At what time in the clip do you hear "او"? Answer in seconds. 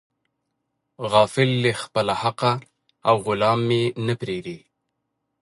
3.07-3.15